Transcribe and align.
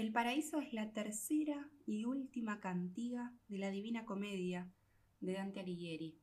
El 0.00 0.12
paraíso 0.12 0.62
es 0.62 0.72
la 0.72 0.94
tercera 0.94 1.68
y 1.84 2.06
última 2.06 2.58
cantiga 2.58 3.34
de 3.48 3.58
la 3.58 3.70
Divina 3.70 4.06
Comedia 4.06 4.72
de 5.20 5.34
Dante 5.34 5.60
Alighieri. 5.60 6.18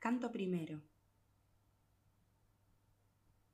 Canto 0.00 0.32
primero. 0.32 0.82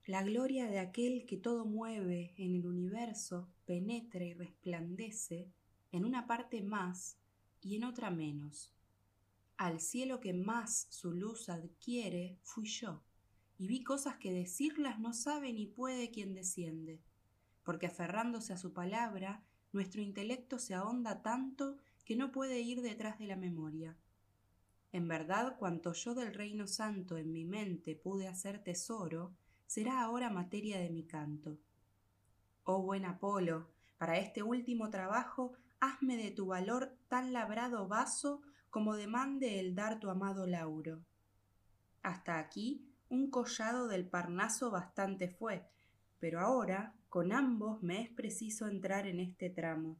La 0.06 0.22
gloria 0.22 0.66
de 0.66 0.78
aquel 0.78 1.26
que 1.26 1.36
todo 1.36 1.66
mueve 1.66 2.32
en 2.38 2.54
el 2.54 2.66
universo 2.66 3.50
penetra 3.66 4.24
y 4.24 4.32
resplandece 4.32 5.52
en 5.92 6.06
una 6.06 6.26
parte 6.26 6.62
más 6.62 7.18
y 7.60 7.76
en 7.76 7.84
otra 7.84 8.10
menos. 8.10 8.72
Al 9.58 9.78
cielo 9.78 10.20
que 10.20 10.32
más 10.32 10.86
su 10.88 11.12
luz 11.12 11.50
adquiere 11.50 12.38
fui 12.42 12.64
yo, 12.64 13.02
y 13.58 13.66
vi 13.66 13.84
cosas 13.84 14.16
que 14.16 14.32
decirlas 14.32 14.98
no 15.00 15.12
sabe 15.12 15.52
ni 15.52 15.66
puede 15.66 16.10
quien 16.10 16.32
desciende 16.32 17.02
porque 17.64 17.86
aferrándose 17.86 18.52
a 18.52 18.58
su 18.58 18.72
palabra, 18.72 19.42
nuestro 19.72 20.00
intelecto 20.00 20.58
se 20.58 20.74
ahonda 20.74 21.22
tanto 21.22 21.78
que 22.04 22.14
no 22.14 22.30
puede 22.30 22.60
ir 22.60 22.82
detrás 22.82 23.18
de 23.18 23.26
la 23.26 23.36
memoria. 23.36 23.96
En 24.92 25.08
verdad, 25.08 25.56
cuanto 25.58 25.92
yo 25.92 26.14
del 26.14 26.32
reino 26.32 26.68
santo 26.68 27.16
en 27.16 27.32
mi 27.32 27.44
mente 27.44 27.96
pude 27.96 28.28
hacer 28.28 28.62
tesoro, 28.62 29.32
será 29.66 30.02
ahora 30.02 30.30
materia 30.30 30.78
de 30.78 30.90
mi 30.90 31.04
canto. 31.04 31.58
Oh 32.62 32.82
buen 32.82 33.04
Apolo, 33.04 33.68
para 33.98 34.18
este 34.18 34.42
último 34.42 34.90
trabajo, 34.90 35.54
hazme 35.80 36.16
de 36.16 36.30
tu 36.30 36.46
valor 36.46 36.96
tan 37.08 37.32
labrado 37.32 37.88
vaso 37.88 38.42
como 38.70 38.94
demande 38.94 39.60
el 39.60 39.74
dar 39.74 39.98
tu 39.98 40.10
amado 40.10 40.46
Lauro. 40.46 41.04
Hasta 42.02 42.38
aquí 42.38 42.86
un 43.08 43.30
collado 43.30 43.88
del 43.88 44.06
Parnaso 44.06 44.70
bastante 44.70 45.28
fue, 45.28 45.66
pero 46.18 46.40
ahora 46.40 46.94
con 47.14 47.30
ambos 47.30 47.80
me 47.80 48.02
es 48.02 48.10
preciso 48.10 48.66
entrar 48.66 49.06
en 49.06 49.20
este 49.20 49.48
tramo. 49.48 49.96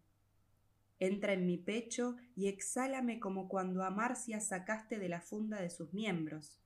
Entra 0.98 1.34
en 1.34 1.46
mi 1.46 1.58
pecho 1.58 2.16
y 2.34 2.48
exhálame 2.48 3.20
como 3.20 3.46
cuando 3.46 3.84
a 3.84 3.90
Marcia 3.90 4.40
sacaste 4.40 4.98
de 4.98 5.08
la 5.08 5.20
funda 5.20 5.62
de 5.62 5.70
sus 5.70 5.92
miembros. 5.92 6.58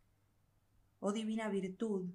Oh 1.00 1.12
divina 1.12 1.50
virtud, 1.50 2.08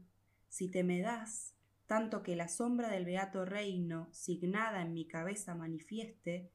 si 0.50 0.68
te 0.68 0.84
me 0.84 1.00
das, 1.02 1.54
tanto 1.86 2.24
que 2.24 2.36
la 2.36 2.48
sombra 2.48 2.90
del 2.90 3.06
beato 3.06 3.46
reino, 3.46 4.10
signada 4.12 4.82
en 4.82 4.96
mi 4.96 5.06
cabeza 5.06 5.54
manifieste, 5.54 6.50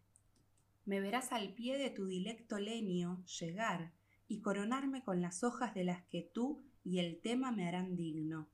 me 0.84 0.98
verás 0.98 1.30
al 1.30 1.54
pie 1.54 1.78
de 1.78 1.90
tu 1.90 2.06
dilecto 2.06 2.58
lenio 2.58 3.22
llegar 3.38 3.92
y 4.26 4.40
coronarme 4.40 5.04
con 5.04 5.22
las 5.22 5.44
hojas 5.44 5.74
de 5.74 5.84
las 5.84 6.02
que 6.06 6.22
tú 6.22 6.60
y 6.82 6.98
el 6.98 7.20
tema 7.20 7.52
me 7.52 7.68
harán 7.68 7.94
digno. 7.94 8.48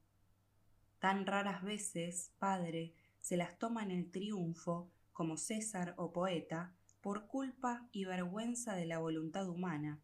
Tan 0.98 1.24
raras 1.24 1.62
veces, 1.62 2.34
Padre, 2.38 2.92
se 3.24 3.38
las 3.38 3.58
toma 3.58 3.82
en 3.82 3.90
el 3.90 4.10
triunfo, 4.10 4.90
como 5.14 5.38
César 5.38 5.94
o 5.96 6.12
poeta, 6.12 6.74
por 7.00 7.26
culpa 7.26 7.88
y 7.90 8.04
vergüenza 8.04 8.74
de 8.74 8.84
la 8.84 8.98
voluntad 8.98 9.48
humana, 9.48 9.98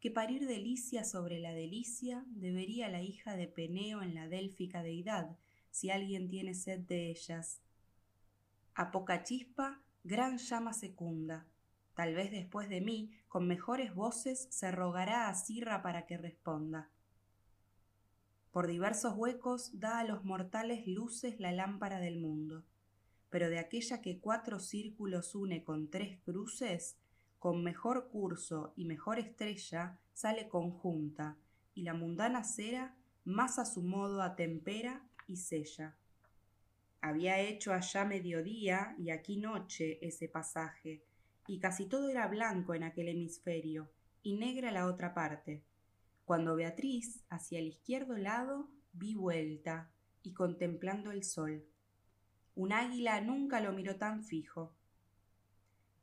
que 0.00 0.10
parir 0.10 0.46
delicia 0.46 1.02
sobre 1.04 1.38
la 1.38 1.54
delicia 1.54 2.26
debería 2.26 2.90
la 2.90 3.00
hija 3.00 3.36
de 3.36 3.48
Peneo 3.48 4.02
en 4.02 4.14
la 4.14 4.28
délfica 4.28 4.82
deidad, 4.82 5.38
si 5.70 5.88
alguien 5.88 6.28
tiene 6.28 6.52
sed 6.52 6.80
de 6.80 7.10
ellas. 7.10 7.62
A 8.74 8.90
poca 8.90 9.22
chispa, 9.22 9.80
gran 10.04 10.36
llama 10.36 10.74
secunda. 10.74 11.46
Tal 11.94 12.14
vez 12.14 12.30
después 12.30 12.68
de 12.68 12.82
mí, 12.82 13.12
con 13.28 13.46
mejores 13.46 13.94
voces, 13.94 14.46
se 14.50 14.70
rogará 14.72 15.30
a 15.30 15.34
Sirra 15.34 15.80
para 15.80 16.04
que 16.04 16.18
responda. 16.18 16.90
Por 18.58 18.66
diversos 18.66 19.14
huecos 19.14 19.70
da 19.78 20.00
a 20.00 20.04
los 20.04 20.24
mortales 20.24 20.84
luces 20.88 21.38
la 21.38 21.52
lámpara 21.52 22.00
del 22.00 22.18
mundo, 22.18 22.64
pero 23.30 23.50
de 23.50 23.60
aquella 23.60 24.02
que 24.02 24.18
cuatro 24.18 24.58
círculos 24.58 25.36
une 25.36 25.62
con 25.62 25.90
tres 25.90 26.18
cruces, 26.24 26.96
con 27.38 27.62
mejor 27.62 28.08
curso 28.08 28.72
y 28.74 28.84
mejor 28.84 29.20
estrella 29.20 29.96
sale 30.12 30.48
conjunta, 30.48 31.36
y 31.72 31.82
la 31.82 31.94
mundana 31.94 32.42
cera 32.42 32.96
más 33.24 33.60
a 33.60 33.64
su 33.64 33.80
modo 33.80 34.22
atempera 34.22 35.08
y 35.28 35.36
sella. 35.36 35.94
Había 37.00 37.38
hecho 37.38 37.72
allá 37.72 38.04
mediodía 38.04 38.96
y 38.98 39.10
aquí 39.10 39.36
noche 39.36 40.04
ese 40.04 40.28
pasaje, 40.28 41.04
y 41.46 41.60
casi 41.60 41.86
todo 41.86 42.08
era 42.08 42.26
blanco 42.26 42.74
en 42.74 42.82
aquel 42.82 43.06
hemisferio, 43.06 43.88
y 44.24 44.34
negra 44.34 44.72
la 44.72 44.86
otra 44.86 45.14
parte, 45.14 45.62
cuando 46.28 46.56
Beatriz, 46.56 47.24
hacia 47.30 47.58
el 47.58 47.68
izquierdo 47.68 48.18
lado, 48.18 48.68
vi 48.92 49.14
vuelta 49.14 49.90
y 50.22 50.34
contemplando 50.34 51.10
el 51.10 51.24
sol. 51.24 51.64
Un 52.54 52.74
águila 52.74 53.18
nunca 53.22 53.62
lo 53.62 53.72
miró 53.72 53.96
tan 53.96 54.22
fijo. 54.22 54.76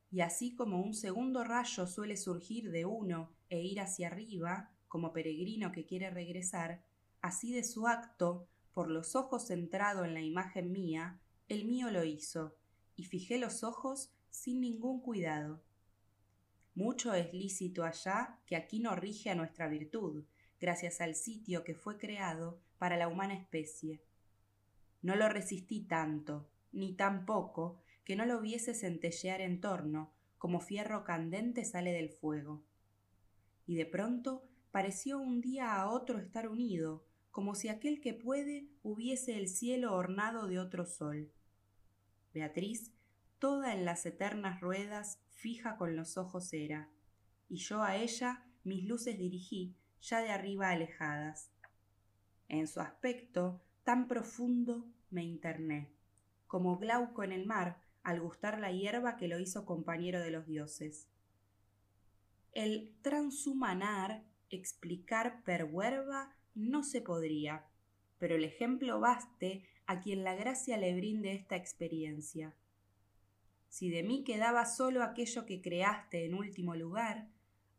Y 0.09 0.22
así 0.22 0.56
como 0.56 0.81
un 0.81 0.96
segundo 0.96 1.44
rayo 1.44 1.85
suele 1.85 2.18
surgir 2.18 2.72
de 2.72 2.85
uno 2.85 3.35
e 3.52 3.62
ir 3.62 3.80
hacia 3.80 4.08
arriba, 4.08 4.72
como 4.88 5.14
peregrino 5.14 5.72
que 5.72 5.85
quiere 5.85 6.09
regresar, 6.09 6.84
así 7.22 7.53
de 7.53 7.64
su 7.64 7.85
acto, 7.85 8.47
por 8.74 8.90
los 8.90 9.16
ojos 9.16 9.46
centrado 9.46 10.06
en 10.06 10.16
la 10.16 10.22
imagen 10.22 10.72
mía, 10.72 11.19
el 11.50 11.66
mío 11.66 11.91
lo 11.91 12.03
hizo, 12.03 12.56
y 12.96 13.03
fijé 13.03 13.38
los 13.38 13.64
ojos 13.64 14.09
sin 14.31 14.59
ningún 14.59 15.02
cuidado. 15.02 15.62
Mucho 16.75 17.13
es 17.13 17.34
lícito 17.34 17.86
allá 17.86 18.38
que 18.46 18.58
aquí 18.58 18.80
no 18.80 18.96
rige 18.96 19.30
a 19.30 19.36
nuestra 19.36 19.69
virtud, 19.69 20.25
gracias 20.59 21.00
al 21.00 21.16
sitio 21.16 21.63
que 21.63 21.74
fue 21.74 21.97
creado 21.97 22.59
para 22.78 22.97
la 22.97 23.08
humana 23.08 23.34
especie. 23.34 24.03
No 25.02 25.16
lo 25.16 25.30
resistí 25.30 25.81
tanto, 25.81 26.50
ni 26.74 26.94
tan 26.94 27.25
poco, 27.25 27.81
que 28.03 28.18
no 28.18 28.25
lo 28.25 28.41
viese 28.41 28.74
centellear 28.74 29.40
en 29.40 29.62
torno, 29.62 30.14
como 30.38 30.59
fierro 30.59 31.06
candente 31.06 31.64
sale 31.64 31.94
del 31.94 32.09
fuego. 32.09 32.66
Y 33.66 33.75
de 33.75 33.85
pronto 33.85 34.44
pareció 34.72 35.18
un 35.18 35.40
día 35.40 35.75
a 35.75 35.90
otro 35.90 36.19
estar 36.19 36.50
unido, 36.50 37.06
como 37.31 37.56
si 37.56 37.69
aquel 37.69 38.02
que 38.02 38.14
puede 38.14 38.68
hubiese 38.84 39.38
el 39.38 39.47
cielo 39.47 39.96
ornado 39.96 40.47
de 40.47 40.59
otro 40.59 40.85
sol. 40.85 41.31
Beatriz, 42.34 42.91
toda 43.40 43.74
en 43.74 43.85
las 43.85 44.06
eternas 44.06 44.59
ruedas, 44.59 45.25
fija 45.35 45.78
con 45.78 45.96
los 45.96 46.18
ojos 46.18 46.51
era, 46.53 46.90
y 47.50 47.57
yo 47.57 47.84
a 47.84 47.97
ella 47.97 48.44
mis 48.63 48.85
luces 48.85 49.18
dirigí, 49.18 49.75
ya 50.01 50.22
de 50.22 50.31
arriba 50.31 50.69
alejadas. 50.69 51.51
En 52.47 52.68
su 52.68 52.79
aspecto 52.79 53.62
tan 53.84 54.07
profundo 54.07 54.85
me 55.12 55.23
interné, 55.23 55.91
como 56.47 56.78
Glauco 56.78 57.23
en 57.23 57.31
el 57.31 57.46
mar 57.46 57.81
al 58.03 58.22
gustar 58.22 58.59
la 58.59 58.72
hierba 58.72 59.18
que 59.18 59.28
lo 59.28 59.40
hizo 59.40 59.66
compañero 59.66 60.19
de 60.19 60.31
los 60.31 60.46
dioses. 60.46 61.07
El 62.53 62.96
transhumanar, 63.02 64.23
explicar 64.50 65.44
per 65.44 65.66
huerva, 65.66 66.35
no 66.53 66.84
se 66.84 67.02
podría, 67.02 67.66
pero 68.19 68.35
el 68.35 68.44
ejemplo 68.44 69.00
baste 69.00 69.67
a 69.88 70.00
quien 70.00 70.23
la 70.23 70.35
gracia 70.35 70.78
le 70.78 70.96
brinde 70.96 71.34
esta 71.34 71.56
experiencia 71.56 72.56
si 73.75 73.90
de 73.90 74.03
mí 74.03 74.24
quedaba 74.24 74.66
solo 74.66 75.03
aquello 75.03 75.46
que 75.46 75.62
creaste 75.62 76.24
en 76.24 76.34
último 76.34 76.75
lugar, 76.75 77.28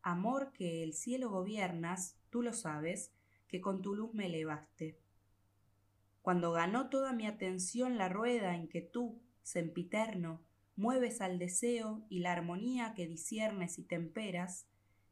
amor 0.03 0.53
que 0.53 0.83
el 0.83 0.93
cielo 0.93 1.31
gobiernas, 1.31 2.19
tú 2.29 2.43
lo 2.43 2.53
sabes, 2.53 3.15
que 3.49 3.63
con 3.63 3.81
tu 3.81 3.95
luz 3.95 4.13
me 4.13 4.27
elevaste. 4.27 4.99
Cuando 6.21 6.53
ganó 6.53 6.91
toda 6.91 7.15
mi 7.15 7.27
atención 7.27 7.97
la 7.97 8.11
rueda 8.11 8.55
en 8.55 8.69
que 8.69 8.83
tú, 8.83 9.23
sempiterno, 9.43 10.43
mueves 10.77 11.23
al 11.23 11.39
deseo 11.39 12.05
y 12.11 12.19
la 12.19 12.33
armonía 12.33 12.93
que 12.93 13.07
disiernes 13.07 13.79
y 13.79 13.83
temperas, 13.83 14.67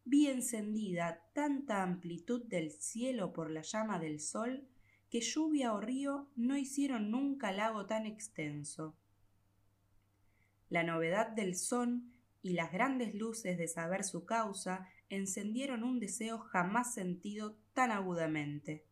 vi 0.04 0.26
encendida 0.26 1.22
tanta 1.32 1.82
amplitud 1.82 2.44
del 2.44 2.70
cielo 2.70 3.32
por 3.32 3.50
la 3.50 3.62
llama 3.62 3.98
del 3.98 4.20
sol, 4.20 4.68
que 5.08 5.22
lluvia 5.22 5.72
o 5.72 5.80
río 5.80 6.28
no 6.36 6.58
hicieron 6.58 7.10
nunca 7.10 7.52
lago 7.52 7.86
tan 7.86 8.04
extenso 8.04 8.94
la 10.68 10.82
novedad 10.82 11.28
del 11.28 11.56
son 11.56 12.12
y 12.42 12.52
las 12.52 12.72
grandes 12.72 13.14
luces 13.14 13.56
de 13.58 13.68
saber 13.68 14.04
su 14.04 14.24
causa 14.24 14.86
encendieron 15.08 15.82
un 15.82 15.98
deseo 15.98 16.38
jamás 16.38 16.94
sentido 16.94 17.56
tan 17.72 17.90
agudamente. 17.90 18.84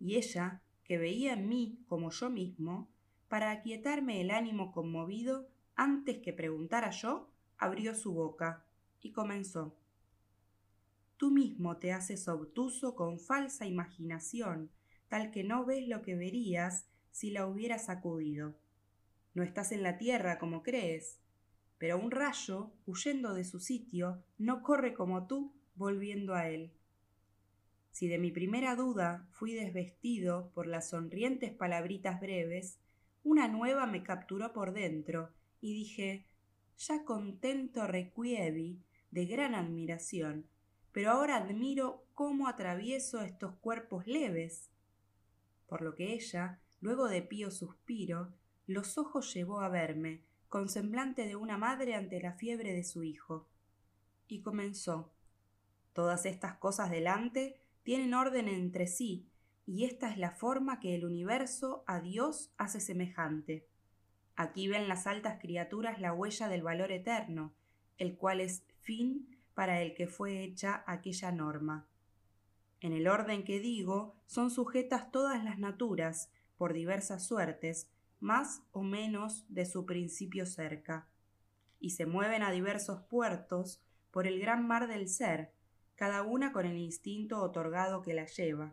Y 0.00 0.16
ella, 0.16 0.62
que 0.84 0.98
veía 0.98 1.34
en 1.34 1.48
mí 1.48 1.78
como 1.86 2.10
yo 2.10 2.30
mismo, 2.30 2.88
para 3.28 3.50
aquietarme 3.50 4.20
el 4.20 4.30
ánimo 4.30 4.72
conmovido, 4.72 5.48
antes 5.76 6.18
que 6.18 6.32
preguntara 6.32 6.90
yo, 6.90 7.30
abrió 7.56 7.94
su 7.94 8.12
boca 8.12 8.64
y 9.00 9.12
comenzó. 9.12 9.76
Tú 11.16 11.30
mismo 11.30 11.76
te 11.76 11.92
haces 11.92 12.28
obtuso 12.28 12.94
con 12.94 13.18
falsa 13.18 13.66
imaginación, 13.66 14.70
tal 15.08 15.30
que 15.30 15.44
no 15.44 15.64
ves 15.64 15.86
lo 15.86 16.02
que 16.02 16.16
verías 16.16 16.86
si 17.12 17.30
la 17.30 17.46
hubieras 17.46 17.86
sacudido 17.86 18.56
no 19.34 19.42
estás 19.42 19.72
en 19.72 19.82
la 19.82 19.98
tierra 19.98 20.38
como 20.38 20.62
crees, 20.62 21.20
pero 21.78 21.98
un 21.98 22.10
rayo, 22.10 22.72
huyendo 22.86 23.34
de 23.34 23.44
su 23.44 23.60
sitio, 23.60 24.22
no 24.38 24.62
corre 24.62 24.94
como 24.94 25.26
tú, 25.26 25.52
volviendo 25.74 26.34
a 26.34 26.48
él. 26.48 26.72
Si 27.90 28.08
de 28.08 28.18
mi 28.18 28.30
primera 28.30 28.74
duda 28.74 29.28
fui 29.32 29.54
desvestido 29.54 30.50
por 30.54 30.66
las 30.66 30.90
sonrientes 30.90 31.52
palabritas 31.52 32.20
breves, 32.20 32.78
una 33.22 33.48
nueva 33.48 33.86
me 33.86 34.02
capturó 34.02 34.52
por 34.52 34.72
dentro, 34.72 35.30
y 35.60 35.74
dije, 35.74 36.26
ya 36.78 37.04
contento 37.04 37.86
requievi, 37.86 38.80
de 39.10 39.26
gran 39.26 39.54
admiración, 39.54 40.46
pero 40.90 41.10
ahora 41.10 41.36
admiro 41.36 42.04
cómo 42.14 42.48
atravieso 42.48 43.22
estos 43.22 43.54
cuerpos 43.56 44.06
leves. 44.06 44.70
Por 45.66 45.82
lo 45.82 45.94
que 45.94 46.14
ella, 46.14 46.60
luego 46.80 47.08
de 47.08 47.22
pío 47.22 47.50
suspiro, 47.50 48.32
los 48.66 48.98
ojos 48.98 49.32
llevó 49.34 49.60
a 49.60 49.68
verme, 49.68 50.22
con 50.48 50.68
semblante 50.68 51.26
de 51.26 51.36
una 51.36 51.58
madre 51.58 51.94
ante 51.94 52.20
la 52.20 52.32
fiebre 52.32 52.72
de 52.72 52.84
su 52.84 53.02
hijo. 53.02 53.48
Y 54.26 54.40
comenzó. 54.40 55.12
Todas 55.92 56.26
estas 56.26 56.56
cosas 56.56 56.90
delante 56.90 57.60
tienen 57.82 58.14
orden 58.14 58.48
entre 58.48 58.86
sí, 58.86 59.28
y 59.66 59.84
esta 59.84 60.10
es 60.10 60.18
la 60.18 60.30
forma 60.30 60.80
que 60.80 60.94
el 60.94 61.04
universo 61.04 61.84
a 61.86 62.00
Dios 62.00 62.52
hace 62.56 62.80
semejante. 62.80 63.66
Aquí 64.36 64.68
ven 64.68 64.88
las 64.88 65.06
altas 65.06 65.38
criaturas 65.40 66.00
la 66.00 66.12
huella 66.12 66.48
del 66.48 66.62
valor 66.62 66.90
eterno, 66.90 67.54
el 67.98 68.16
cual 68.16 68.40
es 68.40 68.64
fin 68.80 69.38
para 69.54 69.80
el 69.80 69.94
que 69.94 70.08
fue 70.08 70.42
hecha 70.42 70.82
aquella 70.86 71.30
norma. 71.30 71.86
En 72.80 72.92
el 72.92 73.08
orden 73.08 73.44
que 73.44 73.60
digo, 73.60 74.16
son 74.26 74.50
sujetas 74.50 75.10
todas 75.10 75.44
las 75.44 75.58
naturas, 75.58 76.30
por 76.56 76.72
diversas 76.72 77.26
suertes, 77.26 77.90
más 78.24 78.62
o 78.72 78.82
menos 78.82 79.44
de 79.50 79.66
su 79.66 79.84
principio 79.84 80.46
cerca, 80.46 81.06
y 81.78 81.90
se 81.90 82.06
mueven 82.06 82.42
a 82.42 82.50
diversos 82.50 83.02
puertos 83.02 83.82
por 84.10 84.26
el 84.26 84.40
gran 84.40 84.66
mar 84.66 84.88
del 84.88 85.10
ser, 85.10 85.52
cada 85.94 86.22
una 86.22 86.50
con 86.50 86.64
el 86.64 86.78
instinto 86.78 87.42
otorgado 87.42 88.00
que 88.00 88.14
la 88.14 88.24
lleva. 88.24 88.72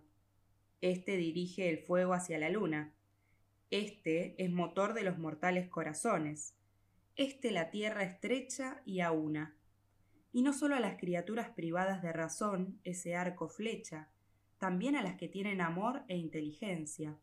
Este 0.80 1.18
dirige 1.18 1.68
el 1.69 1.80
fuego 1.80 2.13
hacia 2.13 2.39
la 2.39 2.50
luna. 2.50 2.94
Este 3.71 4.42
es 4.42 4.50
motor 4.50 4.94
de 4.94 5.03
los 5.03 5.18
mortales 5.18 5.68
corazones. 5.68 6.56
Este 7.18 7.51
la 7.51 7.71
tierra 7.71 8.03
estrecha 8.03 8.81
y 8.86 9.01
a 9.01 9.12
una. 9.12 9.57
Y 10.31 10.44
no 10.44 10.53
solo 10.53 10.75
a 10.75 10.80
las 10.80 10.95
criaturas 10.95 11.50
privadas 11.50 12.01
de 12.01 12.13
razón 12.13 12.80
ese 12.86 13.18
arco 13.18 13.50
flecha, 13.50 14.07
también 14.59 14.95
a 14.95 15.03
las 15.03 15.18
que 15.18 15.27
tienen 15.27 15.59
amor 15.59 16.03
e 16.07 16.15
inteligencia. 16.15 17.18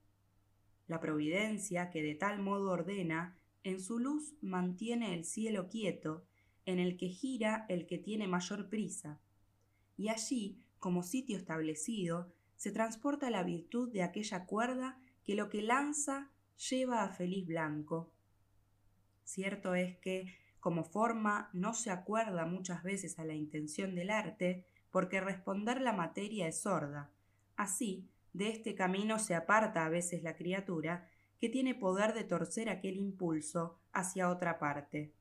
La 0.88 1.00
providencia, 1.00 1.90
que 1.90 2.02
de 2.02 2.14
tal 2.14 2.40
modo 2.40 2.72
ordena, 2.72 3.36
en 3.62 3.80
su 3.80 3.98
luz 3.98 4.34
mantiene 4.40 5.14
el 5.14 5.24
cielo 5.24 5.68
quieto, 5.68 6.24
en 6.64 6.78
el 6.78 6.96
que 6.96 7.08
gira 7.08 7.66
el 7.68 7.86
que 7.86 7.98
tiene 7.98 8.26
mayor 8.26 8.68
prisa. 8.68 9.20
Y 9.96 10.08
allí, 10.08 10.58
como 10.78 11.02
sitio 11.02 11.36
establecido, 11.36 12.32
se 12.56 12.72
transporta 12.72 13.30
la 13.30 13.42
virtud 13.42 13.92
de 13.92 14.02
aquella 14.02 14.46
cuerda 14.46 14.98
que 15.24 15.34
lo 15.34 15.48
que 15.48 15.62
lanza 15.62 16.30
lleva 16.70 17.04
a 17.04 17.10
feliz 17.10 17.46
blanco. 17.46 18.12
Cierto 19.24 19.74
es 19.74 19.96
que, 19.98 20.34
como 20.58 20.84
forma, 20.84 21.50
no 21.52 21.74
se 21.74 21.90
acuerda 21.90 22.46
muchas 22.46 22.82
veces 22.82 23.18
a 23.18 23.24
la 23.24 23.34
intención 23.34 23.94
del 23.94 24.10
arte, 24.10 24.64
porque 24.90 25.20
responder 25.20 25.80
la 25.80 25.92
materia 25.92 26.48
es 26.48 26.62
sorda. 26.62 27.10
Así, 27.56 28.08
de 28.38 28.50
este 28.50 28.76
camino 28.76 29.18
se 29.18 29.34
aparta 29.34 29.84
a 29.84 29.88
veces 29.88 30.22
la 30.22 30.36
criatura, 30.36 31.08
que 31.40 31.48
tiene 31.48 31.74
poder 31.74 32.14
de 32.14 32.22
torcer 32.22 32.68
aquel 32.68 32.96
impulso 32.96 33.80
hacia 33.92 34.30
otra 34.30 34.60
parte. 34.60 35.12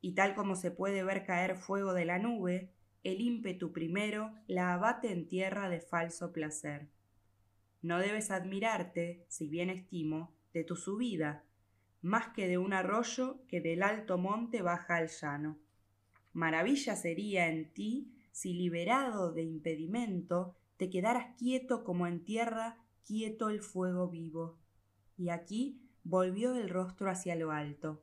Y 0.00 0.12
tal 0.14 0.36
como 0.36 0.54
se 0.54 0.70
puede 0.70 1.02
ver 1.02 1.26
caer 1.26 1.56
fuego 1.56 1.94
de 1.94 2.04
la 2.04 2.20
nube, 2.20 2.70
el 3.02 3.20
ímpetu 3.20 3.72
primero 3.72 4.32
la 4.46 4.72
abate 4.72 5.10
en 5.10 5.26
tierra 5.26 5.68
de 5.68 5.80
falso 5.80 6.32
placer. 6.32 6.88
No 7.82 7.98
debes 7.98 8.30
admirarte, 8.30 9.24
si 9.28 9.48
bien 9.48 9.68
estimo, 9.68 10.32
de 10.52 10.62
tu 10.62 10.76
subida, 10.76 11.44
más 12.02 12.28
que 12.28 12.46
de 12.46 12.56
un 12.56 12.72
arroyo 12.72 13.40
que 13.48 13.60
del 13.60 13.82
alto 13.82 14.16
monte 14.16 14.62
baja 14.62 14.96
al 14.96 15.08
llano. 15.08 15.58
Maravilla 16.32 16.94
sería 16.94 17.48
en 17.48 17.72
ti 17.74 18.14
si 18.30 18.54
liberado 18.54 19.32
de 19.32 19.42
impedimento 19.42 20.54
te 20.78 20.88
quedaras 20.88 21.36
quieto 21.36 21.84
como 21.84 22.06
en 22.06 22.24
tierra 22.24 22.78
quieto 23.04 23.50
el 23.50 23.60
fuego 23.60 24.08
vivo. 24.08 24.58
Y 25.16 25.28
aquí 25.28 25.82
volvió 26.04 26.54
el 26.54 26.70
rostro 26.70 27.10
hacia 27.10 27.34
lo 27.34 27.50
alto. 27.50 28.02